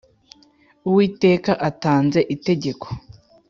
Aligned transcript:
Uwiteka 0.89 1.51
atanze 1.69 2.19
itegeko 2.35 2.87